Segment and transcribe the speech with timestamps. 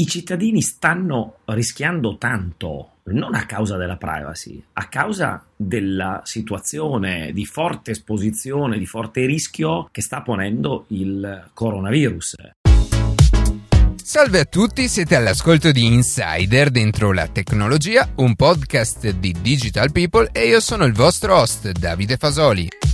[0.00, 7.44] I cittadini stanno rischiando tanto, non a causa della privacy, a causa della situazione di
[7.44, 12.36] forte esposizione, di forte rischio che sta ponendo il coronavirus.
[14.02, 20.30] Salve a tutti, siete all'ascolto di Insider dentro la tecnologia, un podcast di Digital People
[20.32, 22.89] e io sono il vostro host Davide Fasoli.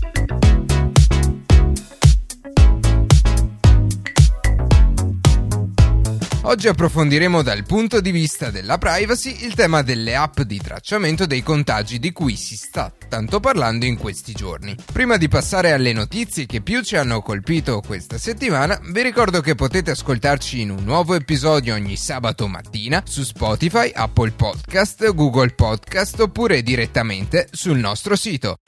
[6.49, 11.43] Oggi approfondiremo dal punto di vista della privacy il tema delle app di tracciamento dei
[11.43, 14.77] contagi di cui si sta tanto parlando in questi giorni.
[14.93, 19.57] Prima di passare alle notizie che più ci hanno colpito questa settimana, vi ricordo che
[19.57, 26.21] potete ascoltarci in un nuovo episodio ogni sabato mattina su Spotify, Apple Podcast, Google Podcast
[26.21, 28.59] oppure direttamente sul nostro sito.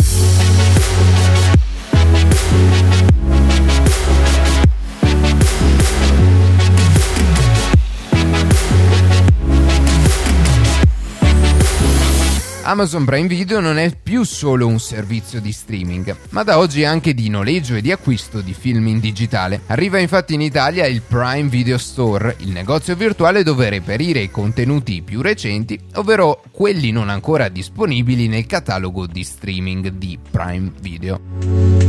[12.69, 17.15] Amazon Prime Video non è più solo un servizio di streaming, ma da oggi anche
[17.15, 19.63] di noleggio e di acquisto di film in digitale.
[19.69, 25.01] Arriva infatti in Italia il Prime Video Store, il negozio virtuale dove reperire i contenuti
[25.01, 31.88] più recenti, ovvero quelli non ancora disponibili nel catalogo di streaming di Prime Video.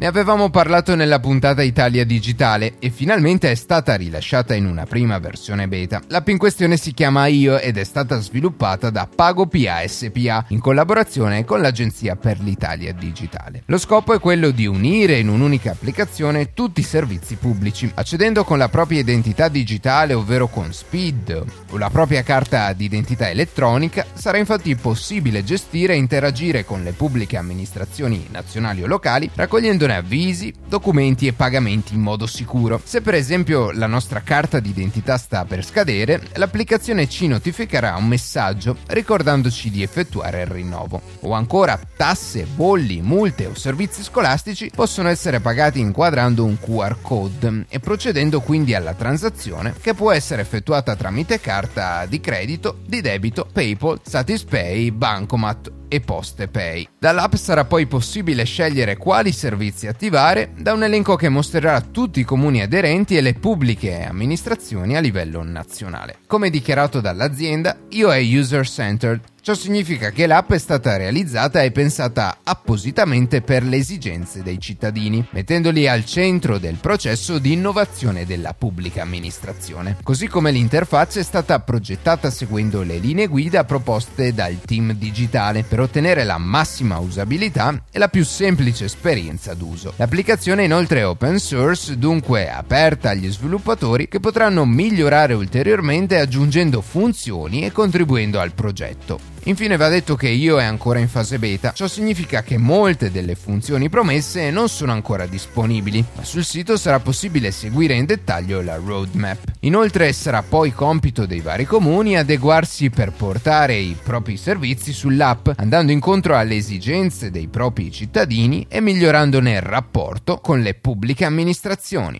[0.00, 5.18] Ne avevamo parlato nella puntata Italia Digitale e finalmente è stata rilasciata in una prima
[5.18, 6.00] versione beta.
[6.08, 11.44] L'app in questione si chiama IO ed è stata sviluppata da PagoPA SPA in collaborazione
[11.44, 13.64] con l'Agenzia per l'Italia Digitale.
[13.66, 18.56] Lo scopo è quello di unire in un'unica applicazione tutti i servizi pubblici, accedendo con
[18.56, 24.74] la propria identità digitale, ovvero con SPID o la propria carta d'identità elettronica, sarà infatti
[24.76, 31.32] possibile gestire e interagire con le pubbliche amministrazioni nazionali o locali, raccogliendo avvisi, documenti e
[31.32, 32.80] pagamenti in modo sicuro.
[32.82, 38.76] Se per esempio la nostra carta d'identità sta per scadere, l'applicazione ci notificherà un messaggio
[38.86, 41.00] ricordandoci di effettuare il rinnovo.
[41.20, 47.66] O ancora tasse, bolli, multe o servizi scolastici possono essere pagati inquadrando un QR code
[47.68, 53.46] e procedendo quindi alla transazione che può essere effettuata tramite carta di credito, di debito,
[53.50, 56.88] PayPal, Satispay, Bancomat e Poste Pay.
[56.98, 62.24] Dall'app sarà poi possibile scegliere quali servizi attivare da un elenco che mostrerà tutti i
[62.24, 66.18] comuni aderenti e le pubbliche amministrazioni a livello nazionale.
[66.28, 72.40] Come dichiarato dall'azienda, IO è user-centered Ciò significa che l'app è stata realizzata e pensata
[72.42, 79.00] appositamente per le esigenze dei cittadini, mettendoli al centro del processo di innovazione della pubblica
[79.00, 79.96] amministrazione.
[80.02, 85.80] Così come l'interfaccia è stata progettata seguendo le linee guida proposte dal team digitale per
[85.80, 89.94] ottenere la massima usabilità e la più semplice esperienza d'uso.
[89.96, 97.64] L'applicazione inoltre è open source, dunque aperta agli sviluppatori che potranno migliorare ulteriormente aggiungendo funzioni
[97.64, 99.29] e contribuendo al progetto.
[99.44, 103.34] Infine va detto che io è ancora in fase beta, ciò significa che molte delle
[103.34, 108.76] funzioni promesse non sono ancora disponibili, ma sul sito sarà possibile seguire in dettaglio la
[108.76, 109.38] roadmap.
[109.60, 115.92] Inoltre sarà poi compito dei vari comuni adeguarsi per portare i propri servizi sull'app, andando
[115.92, 122.18] incontro alle esigenze dei propri cittadini e migliorandone il rapporto con le pubbliche amministrazioni.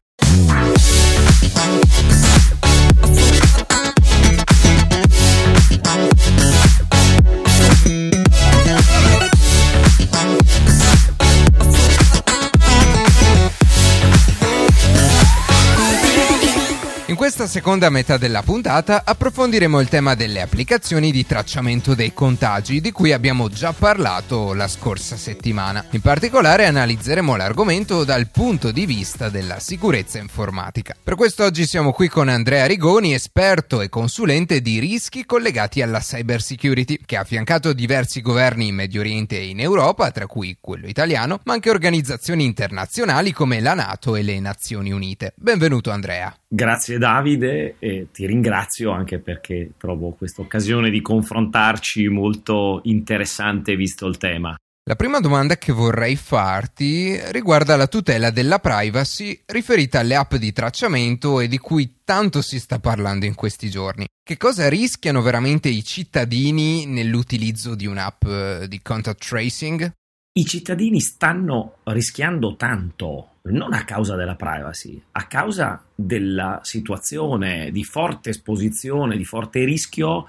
[17.41, 22.93] Questa seconda metà della puntata approfondiremo il tema delle applicazioni di tracciamento dei contagi di
[22.93, 25.83] cui abbiamo già parlato la scorsa settimana.
[25.93, 30.95] In particolare analizzeremo l'argomento dal punto di vista della sicurezza informatica.
[31.03, 36.01] Per questo oggi siamo qui con Andrea Rigoni, esperto e consulente di rischi collegati alla
[36.01, 40.59] cyber security, che ha affiancato diversi governi in Medio Oriente e in Europa, tra cui
[40.61, 45.33] quello italiano, ma anche organizzazioni internazionali come la NATO e le Nazioni Unite.
[45.37, 46.40] Benvenuto Andrea.
[46.53, 54.09] Grazie Davide e ti ringrazio anche perché trovo questa occasione di confrontarci molto interessante visto
[54.09, 54.57] il tema.
[54.83, 60.53] La prima domanda che vorrei farti riguarda la tutela della privacy riferita alle app di
[60.53, 64.05] tracciamento e di cui tanto si sta parlando in questi giorni.
[64.21, 69.93] Che cosa rischiano veramente i cittadini nell'utilizzo di un'app eh, di contact tracing?
[70.33, 77.85] I cittadini stanno rischiando tanto non a causa della privacy, a causa della situazione di
[77.85, 80.27] forte esposizione, di forte rischio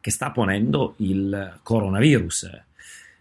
[0.00, 2.62] che sta ponendo il coronavirus.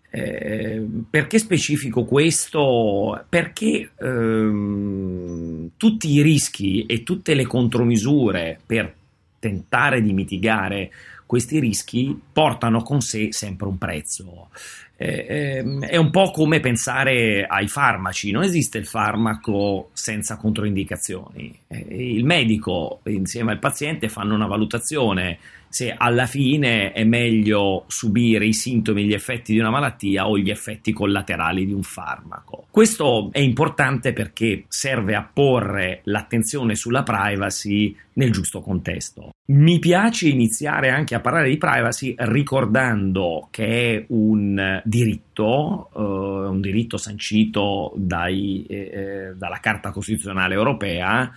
[0.10, 3.26] Eh, perché specifico questo?
[3.28, 8.94] Perché ehm, tutti i rischi e tutte le contromisure per
[9.40, 10.92] tentare di mitigare
[11.26, 14.50] questi rischi portano con sé sempre un prezzo.
[14.96, 21.58] Eh, ehm, è un po' come pensare ai farmaci, non esiste il farmaco senza controindicazioni.
[21.68, 25.40] Eh, il medico insieme al paziente fanno una valutazione
[25.74, 30.52] se alla fine è meglio subire i sintomi gli effetti di una malattia o gli
[30.52, 32.68] effetti collaterali di un farmaco.
[32.70, 39.32] Questo è importante perché serve a porre l'attenzione sulla privacy nel giusto contesto.
[39.46, 46.62] Mi piace iniziare anche a parlare di privacy ricordando che è un diritto, eh, un
[46.62, 51.32] diritto sancito dai, eh, eh dalla Carta Costituzionale Europea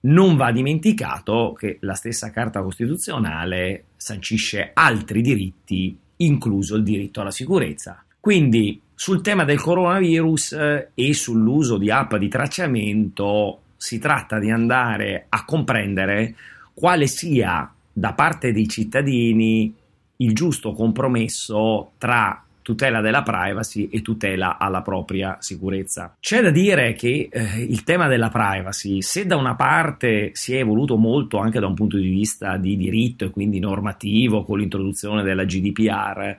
[0.00, 7.30] non va dimenticato che la stessa Carta Costituzionale sancisce altri diritti, incluso il diritto alla
[7.30, 8.04] sicurezza.
[8.20, 10.52] Quindi sul tema del coronavirus
[10.94, 16.34] e sull'uso di app di tracciamento si tratta di andare a comprendere
[16.74, 19.74] quale sia da parte dei cittadini
[20.16, 26.16] il giusto compromesso tra tutela della privacy e tutela alla propria sicurezza.
[26.18, 30.60] C'è da dire che eh, il tema della privacy, se da una parte si è
[30.60, 35.22] evoluto molto anche da un punto di vista di diritto e quindi normativo con l'introduzione
[35.22, 36.36] della GDPR,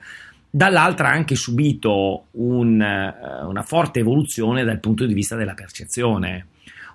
[0.50, 6.48] dall'altra ha anche subito un, eh, una forte evoluzione dal punto di vista della percezione.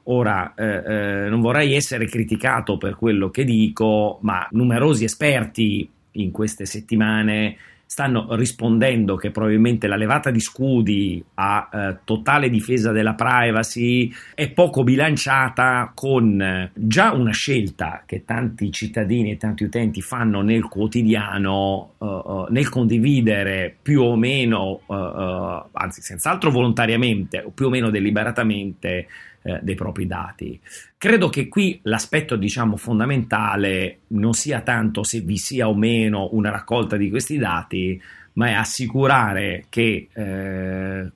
[0.06, 6.32] Ora, eh, eh, non vorrei essere criticato per quello che dico, ma numerosi esperti in
[6.32, 7.56] queste settimane
[7.92, 14.50] stanno rispondendo che probabilmente la levata di scudi a eh, totale difesa della privacy è
[14.50, 20.70] poco bilanciata con eh, già una scelta che tanti cittadini e tanti utenti fanno nel
[20.70, 27.70] quotidiano uh, uh, nel condividere più o meno, uh, anzi senz'altro volontariamente o più o
[27.70, 29.08] meno deliberatamente
[29.44, 30.60] eh, dei propri dati.
[30.98, 36.52] Credo che qui l'aspetto diciamo fondamentale non sia tanto se vi sia o meno una
[36.52, 38.02] raccolta di questi dati,
[38.34, 41.12] ma è assicurare che eh,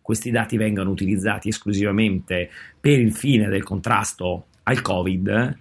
[0.00, 2.50] questi dati vengano utilizzati esclusivamente
[2.80, 5.56] per il fine del contrasto al Covid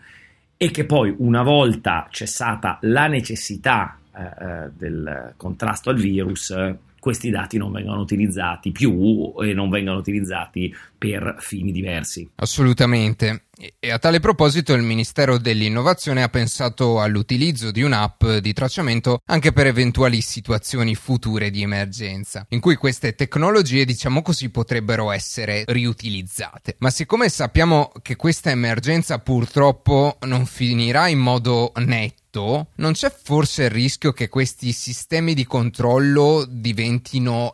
[0.57, 6.53] e che poi una volta cessata la necessità eh, eh del contrasto al virus
[7.01, 12.29] questi dati non vengano utilizzati più e non vengano utilizzati per fini diversi.
[12.35, 13.45] Assolutamente.
[13.79, 19.51] E a tale proposito il Ministero dell'Innovazione ha pensato all'utilizzo di un'app di tracciamento anche
[19.51, 26.75] per eventuali situazioni future di emergenza, in cui queste tecnologie, diciamo così, potrebbero essere riutilizzate.
[26.79, 33.65] Ma siccome sappiamo che questa emergenza purtroppo non finirà in modo netto, non c'è forse
[33.65, 36.90] il rischio che questi sistemi di controllo diventino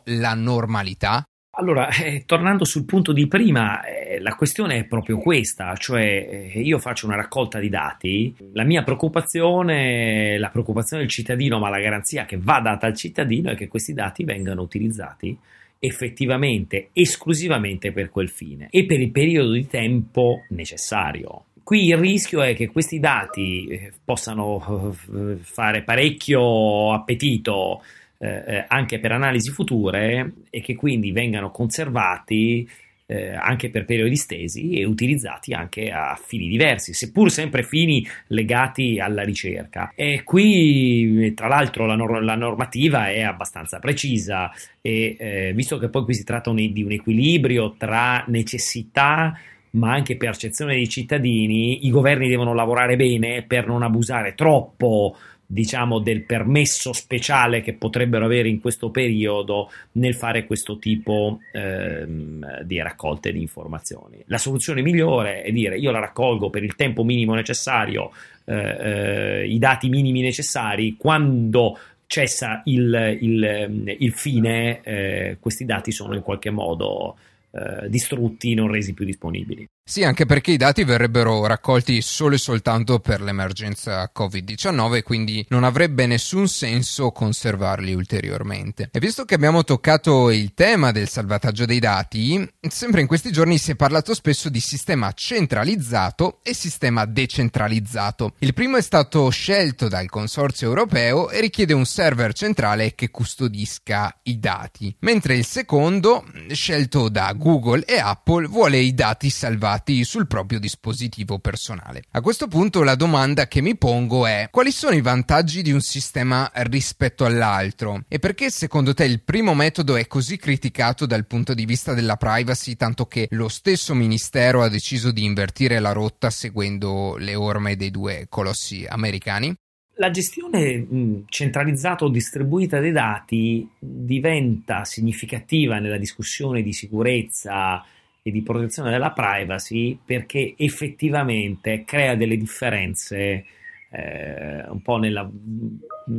[0.04, 1.22] la normalità?
[1.58, 6.60] Allora, eh, tornando sul punto di prima, eh, la questione è proprio questa, cioè eh,
[6.60, 11.80] io faccio una raccolta di dati, la mia preoccupazione, la preoccupazione del cittadino, ma la
[11.80, 15.36] garanzia che va data al cittadino è che questi dati vengano utilizzati
[15.80, 21.46] effettivamente, esclusivamente per quel fine e per il periodo di tempo necessario.
[21.64, 27.82] Qui il rischio è che questi dati eh, possano eh, fare parecchio appetito
[28.18, 32.68] eh, eh, anche per analisi future e che quindi vengano conservati
[33.10, 38.98] eh, anche per periodi stesi e utilizzati anche a fini diversi, seppur sempre fini legati
[39.00, 39.92] alla ricerca.
[39.94, 44.50] E qui, tra l'altro, la, nor- la normativa è abbastanza precisa
[44.82, 49.38] e eh, visto che poi qui si tratta un- di un equilibrio tra necessità
[49.70, 55.14] ma anche percezione dei cittadini, i governi devono lavorare bene per non abusare troppo
[55.50, 62.62] diciamo del permesso speciale che potrebbero avere in questo periodo nel fare questo tipo ehm,
[62.64, 64.22] di raccolte di informazioni.
[64.26, 68.10] La soluzione migliore è dire io la raccolgo per il tempo minimo necessario,
[68.44, 75.92] eh, eh, i dati minimi necessari, quando cessa il, il, il fine, eh, questi dati
[75.92, 77.16] sono in qualche modo
[77.52, 79.66] eh, distrutti, non resi più disponibili.
[79.88, 85.64] Sì, anche perché i dati verrebbero raccolti solo e soltanto per l'emergenza Covid-19, quindi non
[85.64, 88.90] avrebbe nessun senso conservarli ulteriormente.
[88.92, 93.56] E visto che abbiamo toccato il tema del salvataggio dei dati, sempre in questi giorni
[93.56, 98.34] si è parlato spesso di sistema centralizzato e sistema decentralizzato.
[98.40, 104.20] Il primo è stato scelto dal consorzio europeo e richiede un server centrale che custodisca
[104.24, 110.04] i dati, mentre il secondo, scelto da Google e Apple, vuole i dati salvati dati
[110.04, 112.02] sul proprio dispositivo personale.
[112.10, 115.80] A questo punto la domanda che mi pongo è quali sono i vantaggi di un
[115.80, 121.54] sistema rispetto all'altro e perché secondo te il primo metodo è così criticato dal punto
[121.54, 126.30] di vista della privacy tanto che lo stesso ministero ha deciso di invertire la rotta
[126.30, 129.54] seguendo le orme dei due colossi americani?
[130.00, 137.84] La gestione centralizzata o distribuita dei dati diventa significativa nella discussione di sicurezza
[138.28, 143.44] e di protezione della privacy perché effettivamente crea delle differenze
[143.90, 145.30] eh, un po' nel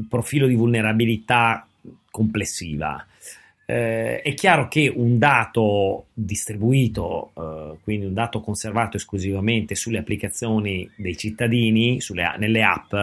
[0.08, 1.68] profilo di vulnerabilità
[2.10, 3.06] complessiva.
[3.66, 10.89] Eh, è chiaro che un dato distribuito, eh, quindi un dato conservato esclusivamente sulle applicazioni
[10.96, 12.96] dei cittadini, sulle, nelle app,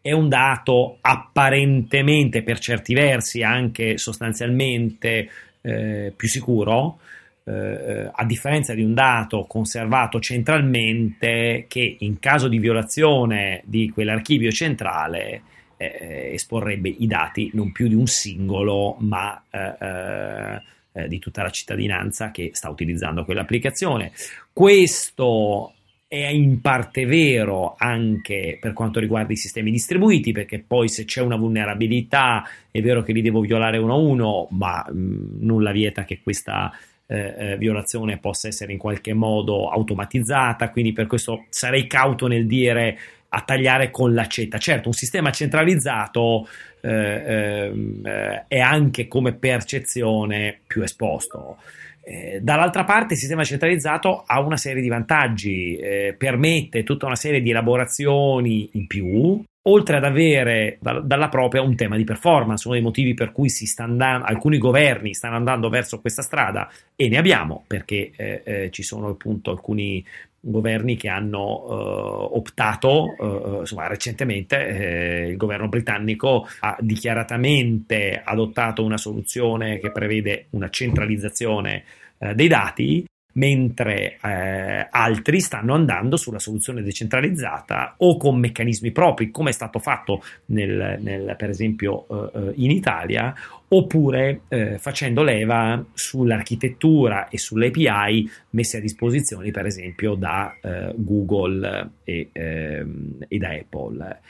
[0.00, 5.28] è un dato apparentemente, per certi versi, anche sostanzialmente
[5.60, 7.00] eh, più sicuro,
[7.48, 14.50] eh, a differenza di un dato conservato centralmente che in caso di violazione di quell'archivio
[14.50, 15.42] centrale
[15.78, 20.62] eh, esporrebbe i dati non più di un singolo, ma eh, eh,
[20.92, 24.12] eh, di tutta la cittadinanza che sta utilizzando quell'applicazione.
[24.52, 25.72] Questo
[26.08, 31.20] è in parte vero anche per quanto riguarda i sistemi distribuiti, perché poi se c'è
[31.20, 36.04] una vulnerabilità è vero che li devo violare uno a uno, ma mh, nulla vieta
[36.04, 36.72] che questa
[37.10, 42.46] eh, eh, violazione possa essere in qualche modo automatizzata, quindi per questo sarei cauto nel
[42.46, 42.98] dire
[43.30, 44.58] a tagliare con l'accetta.
[44.58, 46.46] Certo, un sistema centralizzato
[46.82, 47.72] eh,
[48.04, 51.56] eh, è anche come percezione più esposto.
[52.04, 57.16] Eh, dall'altra parte il sistema centralizzato ha una serie di vantaggi, eh, permette tutta una
[57.16, 62.66] serie di elaborazioni in più, oltre ad avere da, dalla propria un tema di performance,
[62.66, 67.16] uno dei motivi per cui andando, alcuni governi stanno andando verso questa strada e ne
[67.16, 70.04] abbiamo perché eh, eh, ci sono appunto alcuni
[70.40, 78.84] governi che hanno uh, optato, uh, insomma, recentemente eh, il governo britannico ha dichiaratamente adottato
[78.84, 81.84] una soluzione che prevede una centralizzazione
[82.18, 83.04] uh, dei dati
[83.38, 89.78] mentre eh, altri stanno andando sulla soluzione decentralizzata o con meccanismi propri, come è stato
[89.78, 93.32] fatto nel, nel, per esempio eh, in Italia,
[93.70, 100.92] oppure eh, facendo leva sull'architettura e sulle API messe a disposizione per esempio da eh,
[100.96, 104.20] Google e, ehm, e, da Apple.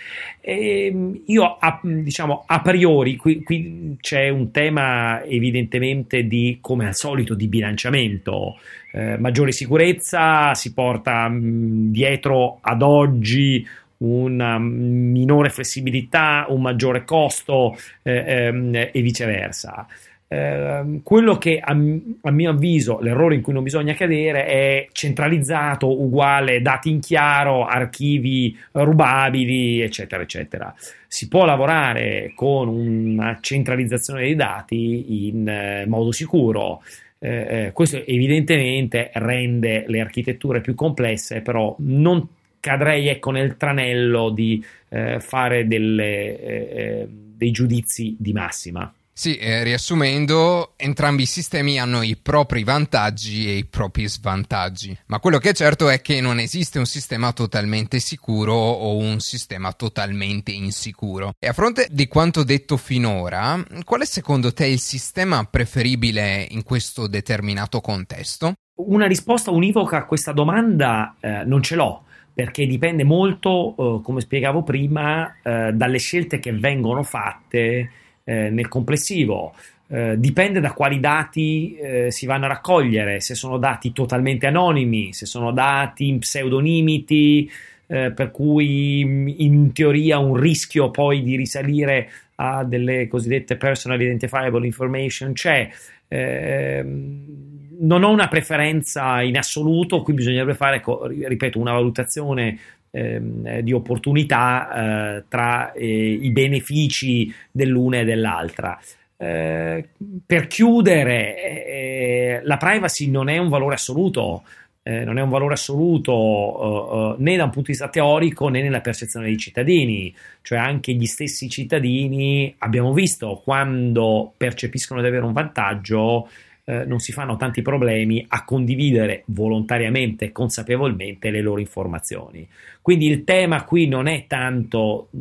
[0.40, 6.86] E ehm, io a, diciamo a priori qui, qui, c'è un tema evidentemente di come
[6.86, 8.58] al solito di bilanciamento.
[8.90, 13.64] Eh, maggiore sicurezza si porta mh, dietro ad oggi
[13.98, 19.86] una minore flessibilità, un maggiore costo eh, ehm, e viceversa.
[20.30, 26.02] Eh, quello che a, a, mio avviso l'errore in cui non bisogna cadere è centralizzato
[26.02, 30.74] uguale dati in chiaro, archivi rubabili, eccetera, eccetera.
[31.06, 36.82] Si può lavorare con una centralizzazione dei dati in eh, modo sicuro.
[37.18, 42.28] Eh, eh questo evidentemente rende le architetture più complesse, però non
[42.60, 48.92] cadrei ecco, nel tranello di eh, fare delle, eh, eh, dei giudizi di massima.
[49.18, 55.18] Sì, eh, riassumendo, entrambi i sistemi hanno i propri vantaggi e i propri svantaggi, ma
[55.18, 59.72] quello che è certo è che non esiste un sistema totalmente sicuro o un sistema
[59.72, 61.32] totalmente insicuro.
[61.36, 66.62] E a fronte di quanto detto finora, qual è secondo te il sistema preferibile in
[66.62, 68.52] questo determinato contesto?
[68.76, 72.04] Una risposta univoca a questa domanda eh, non ce l'ho
[72.38, 77.90] perché dipende molto, eh, come spiegavo prima, eh, dalle scelte che vengono fatte
[78.22, 79.56] eh, nel complessivo.
[79.88, 85.12] Eh, dipende da quali dati eh, si vanno a raccogliere, se sono dati totalmente anonimi,
[85.12, 87.50] se sono dati in pseudonimiti,
[87.88, 89.00] eh, per cui
[89.44, 95.68] in teoria un rischio poi di risalire a delle cosiddette personal identifiable information c'è.
[96.06, 100.82] Ehm, non ho una preferenza in assoluto, qui bisognerebbe fare,
[101.26, 102.58] ripeto, una valutazione
[102.90, 108.78] ehm, di opportunità eh, tra eh, i benefici dell'una e dell'altra.
[109.16, 109.88] Eh,
[110.24, 114.42] per chiudere, eh, la privacy non è un valore assoluto,
[114.88, 118.62] eh, non è un valore assoluto uh, né da un punto di vista teorico né
[118.62, 125.26] nella percezione dei cittadini, cioè anche gli stessi cittadini abbiamo visto quando percepiscono di avere
[125.26, 126.28] un vantaggio
[126.68, 132.46] eh, non si fanno tanti problemi a condividere volontariamente e consapevolmente le loro informazioni.
[132.82, 135.18] Quindi il tema qui non è tanto mh,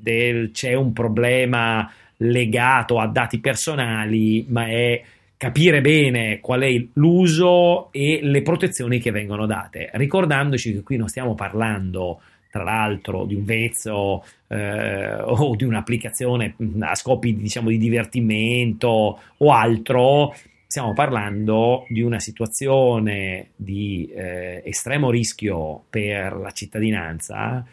[0.00, 5.02] del c'è un problema legato a dati personali, ma è
[5.36, 11.08] capire bene qual è l'uso e le protezioni che vengono date, ricordandoci che qui non
[11.08, 12.20] stiamo parlando
[12.54, 19.52] tra l'altro di un vezzo eh, o di un'applicazione a scopi diciamo di divertimento o
[19.52, 20.32] altro,
[20.64, 27.66] stiamo parlando di una situazione di eh, estremo rischio per la cittadinanza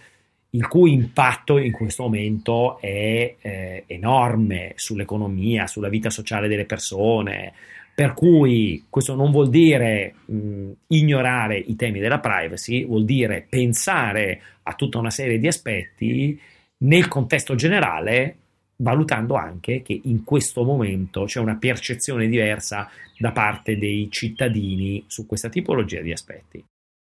[0.53, 7.53] il cui impatto in questo momento è eh, enorme sull'economia, sulla vita sociale delle persone,
[7.93, 14.41] per cui questo non vuol dire mh, ignorare i temi della privacy, vuol dire pensare
[14.63, 16.39] a tutta una serie di aspetti
[16.79, 18.35] nel contesto generale,
[18.77, 25.25] valutando anche che in questo momento c'è una percezione diversa da parte dei cittadini su
[25.25, 26.63] questa tipologia di aspetti.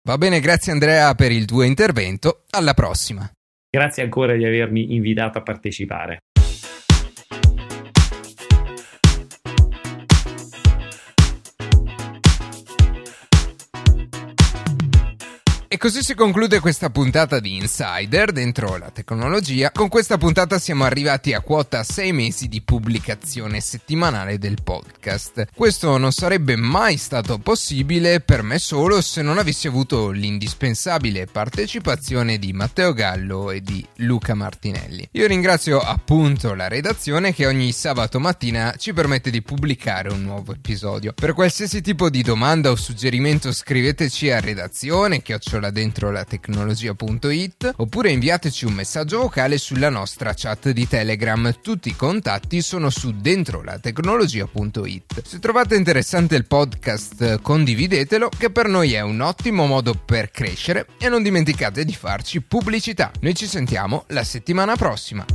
[0.07, 2.43] Va bene, grazie Andrea per il tuo intervento.
[2.51, 3.29] Alla prossima.
[3.69, 6.19] Grazie ancora di avermi invitato a partecipare.
[15.75, 19.71] E così si conclude questa puntata di Insider dentro la tecnologia.
[19.71, 25.47] Con questa puntata siamo arrivati a quota 6 mesi di pubblicazione settimanale del podcast.
[25.53, 32.39] Questo non sarebbe mai stato possibile per me solo se non avessi avuto l'indispensabile partecipazione
[32.39, 35.05] di Matteo Gallo e di Luca Martinelli.
[35.11, 40.53] Io ringrazio appunto la redazione che ogni sabato mattina ci permette di pubblicare un nuovo
[40.53, 41.11] episodio.
[41.11, 47.73] Per qualsiasi tipo di domanda o suggerimento scriveteci a redazione chiocciola cercatela dentro la tecnologia.it
[47.77, 51.55] oppure inviateci un messaggio vocale sulla nostra chat di Telegram.
[51.61, 55.21] Tutti i contatti sono su dentro la tecnologia.it.
[55.23, 60.87] Se trovate interessante il podcast, condividetelo, che per noi è un ottimo modo per crescere
[60.99, 63.11] e non dimenticate di farci pubblicità.
[63.21, 65.25] Noi ci sentiamo la settimana prossima.